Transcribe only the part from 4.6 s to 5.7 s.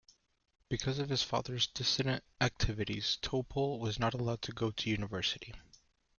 to university.